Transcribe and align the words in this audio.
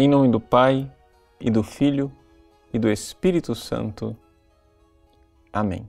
Em 0.00 0.08
nome 0.08 0.28
do 0.30 0.40
Pai, 0.40 0.90
e 1.38 1.50
do 1.50 1.62
Filho, 1.62 2.10
e 2.72 2.78
do 2.78 2.88
Espírito 2.88 3.54
Santo. 3.54 4.16
Amém. 5.52 5.86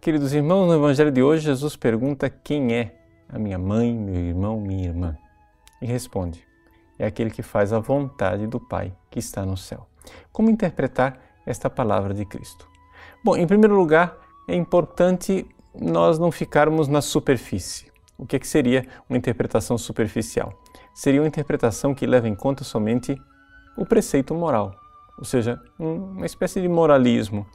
Queridos 0.00 0.32
irmãos, 0.32 0.66
no 0.68 0.74
Evangelho 0.74 1.12
de 1.12 1.22
hoje, 1.22 1.44
Jesus 1.44 1.76
pergunta 1.76 2.30
quem 2.30 2.72
é 2.74 2.94
a 3.28 3.38
minha 3.38 3.58
mãe, 3.58 3.94
meu 3.94 4.14
irmão, 4.14 4.58
minha 4.58 4.86
irmã. 4.86 5.18
E 5.82 5.86
responde: 5.86 6.42
é 6.98 7.04
aquele 7.04 7.28
que 7.28 7.42
faz 7.42 7.74
a 7.74 7.78
vontade 7.78 8.46
do 8.46 8.58
Pai 8.58 8.90
que 9.10 9.18
está 9.18 9.44
no 9.44 9.58
céu. 9.58 9.86
Como 10.32 10.48
interpretar 10.48 11.20
esta 11.44 11.68
palavra 11.68 12.14
de 12.14 12.24
Cristo? 12.24 12.66
Bom, 13.22 13.36
em 13.36 13.46
primeiro 13.46 13.76
lugar, 13.76 14.16
é 14.48 14.54
importante 14.54 15.44
nós 15.78 16.18
não 16.18 16.32
ficarmos 16.32 16.88
na 16.88 17.02
superfície. 17.02 17.92
O 18.16 18.24
que, 18.24 18.36
é 18.36 18.38
que 18.38 18.48
seria 18.48 18.86
uma 19.10 19.18
interpretação 19.18 19.76
superficial? 19.76 20.58
Seria 20.98 21.20
uma 21.20 21.28
interpretação 21.28 21.94
que 21.94 22.04
leva 22.04 22.28
em 22.28 22.34
conta 22.34 22.64
somente 22.64 23.16
o 23.76 23.86
preceito 23.86 24.34
moral, 24.34 24.74
ou 25.16 25.24
seja, 25.24 25.62
uma 25.78 26.26
espécie 26.26 26.60
de 26.60 26.66
moralismo. 26.66 27.46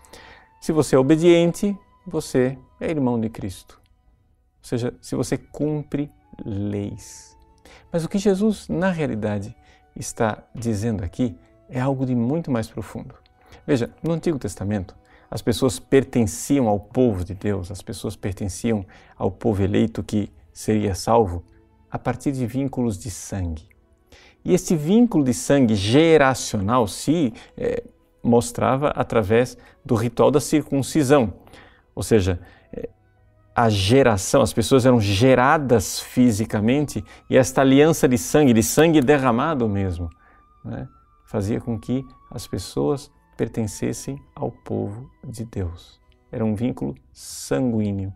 Se 0.61 0.71
você 0.71 0.95
é 0.95 0.97
obediente, 0.97 1.77
você 2.07 2.57
é 2.79 2.89
irmão 2.89 3.19
de 3.19 3.27
Cristo. 3.27 3.81
Ou 4.61 4.65
seja, 4.65 4.93
se 5.01 5.13
você 5.13 5.37
cumpre 5.37 6.09
leis. 6.45 7.37
Mas 7.91 8.05
o 8.05 8.07
que 8.07 8.17
Jesus, 8.17 8.69
na 8.69 8.89
realidade, 8.89 9.53
está 9.93 10.41
dizendo 10.55 11.03
aqui 11.03 11.37
é 11.67 11.81
algo 11.81 12.05
de 12.05 12.15
muito 12.15 12.49
mais 12.49 12.69
profundo. 12.69 13.13
Veja, 13.67 13.93
no 14.01 14.13
Antigo 14.13 14.39
Testamento, 14.39 14.95
as 15.29 15.41
pessoas 15.41 15.79
pertenciam 15.79 16.69
ao 16.69 16.79
povo 16.79 17.25
de 17.25 17.33
Deus, 17.33 17.69
as 17.71 17.81
pessoas 17.81 18.15
pertenciam 18.15 18.85
ao 19.17 19.29
povo 19.29 19.61
eleito 19.61 20.01
que 20.01 20.31
seria 20.53 20.95
salvo 20.95 21.43
a 21.93 21.99
partir 21.99 22.31
de 22.31 22.47
vínculos 22.47 22.97
de 22.97 23.11
sangue. 23.11 23.69
E 24.43 24.51
esse 24.51 24.75
vínculo 24.75 25.23
de 25.23 25.31
sangue 25.31 25.75
geracional 25.75 26.87
se 26.87 27.31
é, 27.55 27.83
mostrava 28.23 28.87
através 28.89 29.55
do 29.85 29.93
ritual 29.93 30.31
da 30.31 30.41
circuncisão, 30.41 31.35
ou 31.93 32.01
seja, 32.01 32.39
é, 32.73 32.89
a 33.55 33.69
geração, 33.69 34.41
as 34.41 34.51
pessoas 34.51 34.87
eram 34.87 34.99
geradas 34.99 35.99
fisicamente 35.99 37.05
e 37.29 37.37
esta 37.37 37.61
aliança 37.61 38.07
de 38.07 38.17
sangue, 38.17 38.53
de 38.53 38.63
sangue 38.63 38.99
derramado 38.99 39.69
mesmo, 39.69 40.09
né, 40.65 40.87
fazia 41.27 41.61
com 41.61 41.79
que 41.79 42.03
as 42.31 42.47
pessoas 42.47 43.11
pertencessem 43.37 44.19
ao 44.35 44.49
povo 44.49 45.11
de 45.23 45.45
Deus. 45.45 46.01
Era 46.31 46.43
um 46.43 46.55
vínculo 46.55 46.95
sanguíneo. 47.11 48.11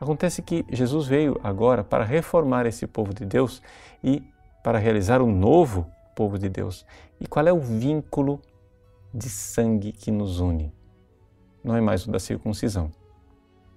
Acontece 0.00 0.42
que 0.42 0.64
Jesus 0.70 1.06
veio 1.06 1.40
agora 1.42 1.84
para 1.84 2.04
reformar 2.04 2.66
esse 2.66 2.86
povo 2.86 3.14
de 3.14 3.24
Deus 3.24 3.62
e 4.02 4.22
para 4.62 4.78
realizar 4.78 5.22
um 5.22 5.32
novo 5.32 5.86
povo 6.14 6.38
de 6.38 6.48
Deus. 6.48 6.84
E 7.20 7.26
qual 7.26 7.46
é 7.46 7.52
o 7.52 7.60
vínculo 7.60 8.40
de 9.12 9.28
sangue 9.28 9.92
que 9.92 10.10
nos 10.10 10.40
une? 10.40 10.72
Não 11.62 11.76
é 11.76 11.80
mais 11.80 12.06
o 12.06 12.10
da 12.10 12.18
circuncisão, 12.18 12.90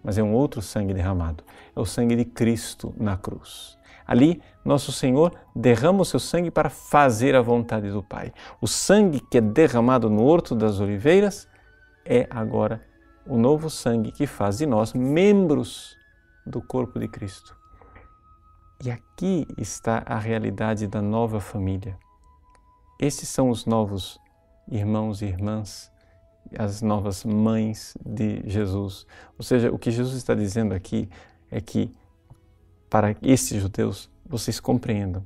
mas 0.04 0.18
é 0.18 0.23
um 0.23 0.34
outro 0.34 0.62
sangue 0.62 0.94
derramado. 0.94 1.44
É 1.76 1.80
o 1.80 1.86
sangue 1.86 2.16
de 2.16 2.26
Cristo 2.26 2.94
na 2.98 3.16
cruz. 3.16 3.78
Ali, 4.06 4.42
nosso 4.64 4.92
Senhor 4.92 5.34
derrama 5.54 6.02
o 6.02 6.06
seu 6.06 6.20
sangue 6.20 6.50
para 6.50 6.70
fazer 6.70 7.36
a 7.36 7.42
vontade 7.42 7.92
do 7.92 8.02
Pai. 8.02 8.32
O 8.62 8.68
sangue 8.68 9.20
que 9.20 9.38
é 9.38 9.42
derramado 9.42 10.10
no 10.10 10.23
Horto 10.23 10.56
das 10.56 10.80
Oliveiras 10.80 11.48
é 12.06 12.26
agora 12.30 12.82
o 13.26 13.38
novo 13.38 13.70
sangue 13.70 14.12
que 14.12 14.26
faz 14.26 14.60
de 14.60 14.66
nós 14.66 14.94
membros 14.94 15.97
do 16.48 16.62
corpo 16.62 17.00
de 17.00 17.08
Cristo. 17.08 17.56
E 18.84 18.92
aqui 18.92 19.48
está 19.58 20.03
a 20.06 20.17
realidade 20.17 20.88
da 20.88 21.02
nova 21.02 21.39
família. 21.39 21.98
Esses 23.00 23.27
são 23.30 23.49
os 23.49 23.66
novos 23.66 24.20
irmãos 24.70 25.21
e 25.21 25.26
irmãs, 25.26 25.92
as 26.58 26.82
novas 26.82 27.23
mães 27.23 27.98
de 28.05 28.42
Jesus. 28.45 29.05
Ou 29.38 29.44
seja, 29.44 29.71
o 29.71 29.80
que 29.80 29.92
Jesus 29.92 30.16
está 30.16 30.33
dizendo 30.33 30.73
aqui 30.73 31.10
é 31.52 31.60
que 31.60 31.92
para 32.89 33.16
esses 33.21 33.61
judeus, 33.61 34.10
vocês 34.26 34.60
compreendam, 34.60 35.26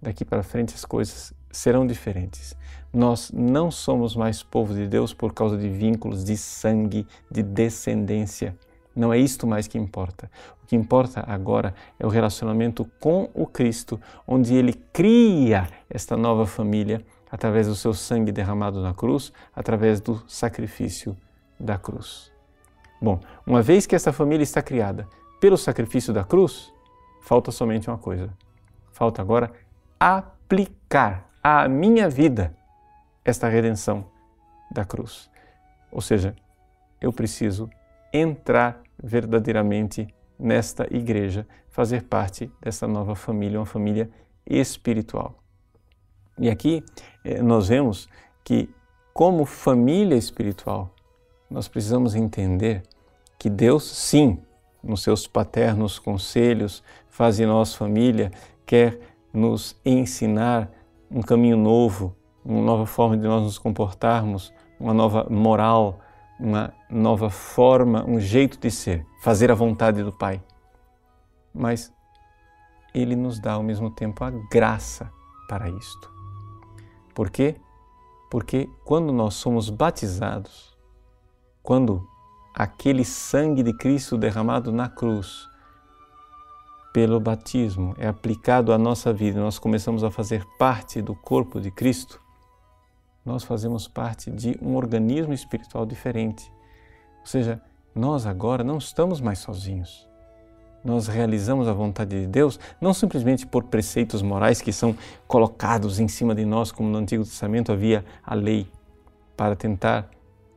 daqui 0.00 0.24
para 0.24 0.42
frente 0.42 0.74
as 0.74 0.84
coisas 0.84 1.32
serão 1.50 1.86
diferentes. 1.86 2.54
Nós 2.92 3.30
não 3.32 3.70
somos 3.70 4.14
mais 4.14 4.42
povo 4.42 4.74
de 4.74 4.86
Deus 4.86 5.14
por 5.14 5.32
causa 5.32 5.56
de 5.56 5.68
vínculos 5.68 6.24
de 6.24 6.36
sangue, 6.36 7.06
de 7.30 7.42
descendência. 7.42 8.56
Não 8.98 9.12
é 9.12 9.18
isto 9.18 9.46
mais 9.46 9.68
que 9.68 9.78
importa. 9.78 10.28
O 10.60 10.66
que 10.66 10.74
importa 10.74 11.24
agora 11.24 11.72
é 12.00 12.04
o 12.04 12.08
relacionamento 12.08 12.84
com 12.98 13.30
o 13.32 13.46
Cristo, 13.46 14.00
onde 14.26 14.56
ele 14.56 14.72
cria 14.72 15.68
esta 15.88 16.16
nova 16.16 16.44
família 16.46 17.00
através 17.30 17.68
do 17.68 17.76
seu 17.76 17.94
sangue 17.94 18.32
derramado 18.32 18.82
na 18.82 18.92
cruz, 18.92 19.32
através 19.54 20.00
do 20.00 20.20
sacrifício 20.26 21.16
da 21.60 21.78
cruz. 21.78 22.32
Bom, 23.00 23.20
uma 23.46 23.62
vez 23.62 23.86
que 23.86 23.94
essa 23.94 24.12
família 24.12 24.42
está 24.42 24.60
criada 24.60 25.06
pelo 25.40 25.56
sacrifício 25.56 26.12
da 26.12 26.24
cruz, 26.24 26.72
falta 27.22 27.52
somente 27.52 27.88
uma 27.88 27.98
coisa. 27.98 28.28
Falta 28.90 29.22
agora 29.22 29.52
aplicar 30.00 31.30
à 31.40 31.68
minha 31.68 32.08
vida 32.08 32.52
esta 33.24 33.46
redenção 33.48 34.06
da 34.72 34.84
cruz. 34.84 35.30
Ou 35.92 36.00
seja, 36.00 36.34
eu 37.00 37.12
preciso 37.12 37.70
entrar 38.12 38.82
verdadeiramente 39.02 40.08
nesta 40.38 40.86
igreja, 40.94 41.46
fazer 41.68 42.04
parte 42.04 42.50
dessa 42.60 42.86
nova 42.86 43.14
família, 43.14 43.58
uma 43.58 43.66
família 43.66 44.10
espiritual. 44.46 45.42
E 46.38 46.48
aqui 46.48 46.84
eh, 47.24 47.42
nós 47.42 47.68
vemos 47.68 48.08
que, 48.44 48.70
como 49.12 49.44
família 49.44 50.16
espiritual, 50.16 50.94
nós 51.50 51.66
precisamos 51.66 52.14
entender 52.14 52.82
que 53.38 53.50
Deus, 53.50 53.84
sim, 53.84 54.38
nos 54.82 55.02
seus 55.02 55.26
paternos 55.26 55.98
conselhos, 55.98 56.82
faz 57.08 57.36
de 57.36 57.46
nós 57.46 57.74
família, 57.74 58.30
quer 58.64 58.98
nos 59.32 59.76
ensinar 59.84 60.70
um 61.10 61.20
caminho 61.20 61.56
novo, 61.56 62.14
uma 62.44 62.62
nova 62.62 62.86
forma 62.86 63.16
de 63.16 63.26
nós 63.26 63.42
nos 63.42 63.58
comportarmos, 63.58 64.52
uma 64.78 64.94
nova 64.94 65.26
moral, 65.30 66.00
uma 66.38 66.72
nova 66.88 67.30
forma, 67.30 68.04
um 68.06 68.20
jeito 68.20 68.58
de 68.58 68.70
ser, 68.70 69.04
fazer 69.20 69.50
a 69.50 69.54
vontade 69.54 70.02
do 70.02 70.12
Pai. 70.12 70.42
Mas 71.52 71.92
Ele 72.94 73.16
nos 73.16 73.40
dá 73.40 73.54
ao 73.54 73.62
mesmo 73.62 73.90
tempo 73.90 74.22
a 74.24 74.30
graça 74.30 75.10
para 75.48 75.68
isto. 75.68 76.10
Por 77.14 77.30
quê? 77.30 77.56
Porque 78.30 78.68
quando 78.84 79.12
nós 79.12 79.34
somos 79.34 79.70
batizados, 79.70 80.76
quando 81.62 82.06
aquele 82.54 83.04
sangue 83.04 83.62
de 83.62 83.72
Cristo 83.72 84.16
derramado 84.16 84.70
na 84.70 84.88
cruz, 84.88 85.48
pelo 86.92 87.20
batismo, 87.20 87.94
é 87.98 88.08
aplicado 88.08 88.72
à 88.72 88.78
nossa 88.78 89.12
vida, 89.12 89.40
nós 89.40 89.58
começamos 89.58 90.02
a 90.02 90.10
fazer 90.10 90.44
parte 90.58 91.00
do 91.00 91.14
corpo 91.14 91.60
de 91.60 91.70
Cristo, 91.70 92.20
nós 93.28 93.44
fazemos 93.44 93.86
parte 93.86 94.30
de 94.30 94.58
um 94.62 94.74
organismo 94.74 95.34
espiritual 95.34 95.84
diferente. 95.84 96.50
Ou 97.20 97.26
seja, 97.26 97.60
nós 97.94 98.24
agora 98.24 98.64
não 98.64 98.78
estamos 98.78 99.20
mais 99.20 99.38
sozinhos. 99.38 100.08
Nós 100.82 101.08
realizamos 101.08 101.68
a 101.68 101.74
vontade 101.74 102.18
de 102.22 102.26
Deus 102.26 102.58
não 102.80 102.94
simplesmente 102.94 103.46
por 103.46 103.64
preceitos 103.64 104.22
morais 104.22 104.62
que 104.62 104.72
são 104.72 104.96
colocados 105.26 106.00
em 106.00 106.08
cima 106.08 106.34
de 106.34 106.46
nós, 106.46 106.72
como 106.72 106.88
no 106.88 106.96
Antigo 106.96 107.22
Testamento 107.22 107.70
havia 107.70 108.02
a 108.24 108.34
lei 108.34 108.66
para 109.36 109.54
tentar 109.54 110.08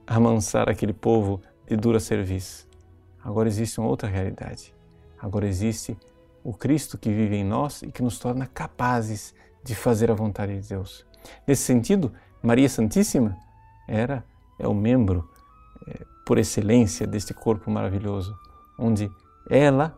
amansar 0.07 0.69
aquele 0.69 0.93
povo 0.93 1.41
de 1.67 1.75
dura 1.75 1.99
serviço. 1.99 2.69
Agora 3.21 3.49
existe 3.49 3.81
uma 3.81 3.89
outra 3.89 4.07
realidade. 4.07 4.73
Agora 5.19 5.45
existe 5.45 5.97
o 6.41 6.53
Cristo 6.53 6.97
que 6.97 7.09
vive 7.09 7.35
em 7.35 7.43
nós 7.43 7.81
e 7.81 7.91
que 7.91 8.01
nos 8.01 8.17
torna 8.17 8.47
capazes 8.47 9.35
de 9.61 9.75
fazer 9.75 10.09
a 10.09 10.13
vontade 10.13 10.57
de 10.61 10.69
Deus. 10.69 11.05
Nesse 11.45 11.63
sentido, 11.63 12.11
Maria 12.41 12.67
Santíssima 12.67 13.37
era 13.87 14.25
é 14.57 14.67
o 14.67 14.73
membro 14.73 15.29
é, 15.87 16.05
por 16.25 16.37
excelência 16.37 17.05
deste 17.05 17.33
corpo 17.33 17.69
maravilhoso, 17.69 18.37
onde 18.77 19.11
ela, 19.49 19.95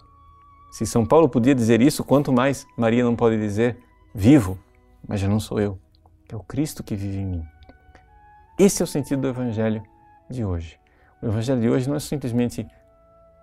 se 0.71 0.85
São 0.85 1.05
Paulo 1.05 1.29
podia 1.29 1.53
dizer 1.53 1.81
isso, 1.81 2.03
quanto 2.03 2.31
mais 2.31 2.65
Maria 2.77 3.03
não 3.03 3.15
pode 3.15 3.37
dizer 3.37 3.77
vivo, 4.13 4.57
mas 5.07 5.19
já 5.19 5.27
não 5.27 5.39
sou 5.39 5.59
eu, 5.59 5.79
é 6.29 6.35
o 6.35 6.39
Cristo 6.39 6.83
que 6.83 6.95
vive 6.95 7.17
em 7.17 7.25
mim. 7.25 7.43
Esse 8.57 8.81
é 8.81 8.85
o 8.85 8.87
sentido 8.87 9.21
do 9.21 9.27
Evangelho 9.27 9.83
de 10.29 10.43
hoje. 10.45 10.79
O 11.21 11.27
Evangelho 11.27 11.61
de 11.61 11.69
hoje 11.69 11.87
não 11.87 11.95
é 11.95 11.99
simplesmente 11.99 12.67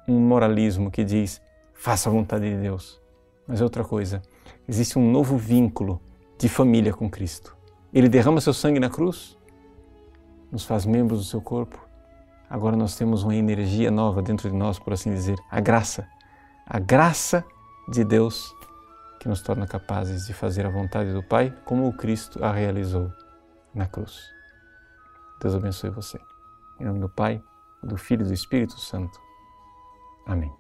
um 0.09 0.19
moralismo 0.19 0.91
que 0.91 1.05
diz 1.05 1.41
faça 1.75 2.09
a 2.09 2.13
vontade 2.13 2.49
de 2.49 2.61
Deus, 2.61 3.01
mas 3.47 3.61
é 3.61 3.65
outra 3.65 3.85
coisa. 3.85 4.23
Existe 4.69 4.99
um 4.99 5.11
novo 5.11 5.37
vínculo 5.37 6.01
de 6.39 6.49
família 6.49 6.93
com 6.93 7.09
Cristo. 7.09 7.60
Ele 7.93 8.09
derrama 8.09 8.41
seu 8.41 8.55
sangue 8.55 8.79
na 8.79 8.89
cruz, 8.89 9.37
nos 10.51 10.65
faz 10.65 10.87
membros 10.87 11.21
do 11.21 11.25
seu 11.25 11.41
corpo. 11.41 11.79
Agora 12.49 12.77
nós 12.77 12.97
temos 12.97 13.23
uma 13.23 13.35
energia 13.35 13.91
nova 13.91 14.23
dentro 14.23 14.51
de 14.51 14.57
nós, 14.57 14.79
por 14.79 14.93
assim 14.93 15.13
dizer, 15.13 15.39
a 15.51 15.61
graça. 15.61 16.09
A 16.67 16.79
graça 16.79 17.45
de 17.89 18.05
Deus 18.05 18.55
que 19.21 19.29
nos 19.29 19.43
torna 19.43 19.67
capazes 19.67 20.27
de 20.27 20.33
fazer 20.33 20.65
a 20.65 20.71
vontade 20.71 21.13
do 21.13 21.23
Pai 21.23 21.55
como 21.65 21.87
o 21.87 21.93
Cristo 21.93 22.43
a 22.43 22.53
realizou 22.53 23.13
na 23.75 23.87
cruz. 23.87 24.31
Deus 25.41 25.55
abençoe 25.55 25.91
você. 25.91 26.19
Em 26.81 26.85
nome 26.85 27.01
do 27.01 27.09
Pai, 27.09 27.43
do 27.83 27.97
Filho 27.97 28.23
e 28.23 28.29
do 28.29 28.35
Espírito 28.35 28.79
Santo. 28.81 29.21
Amém. 30.27 30.60